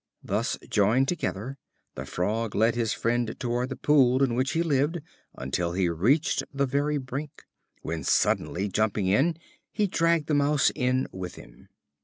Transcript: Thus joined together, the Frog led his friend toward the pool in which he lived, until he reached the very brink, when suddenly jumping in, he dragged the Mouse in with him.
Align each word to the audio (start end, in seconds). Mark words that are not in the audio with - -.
Thus 0.23 0.57
joined 0.67 1.07
together, 1.07 1.59
the 1.93 2.07
Frog 2.07 2.55
led 2.55 2.73
his 2.73 2.91
friend 2.91 3.35
toward 3.39 3.69
the 3.69 3.75
pool 3.75 4.23
in 4.23 4.33
which 4.33 4.53
he 4.53 4.63
lived, 4.63 4.99
until 5.37 5.73
he 5.73 5.89
reached 5.89 6.41
the 6.51 6.65
very 6.65 6.97
brink, 6.97 7.45
when 7.83 8.03
suddenly 8.03 8.67
jumping 8.67 9.05
in, 9.05 9.37
he 9.71 9.85
dragged 9.85 10.25
the 10.25 10.33
Mouse 10.33 10.71
in 10.73 11.05
with 11.11 11.35
him. 11.35 11.69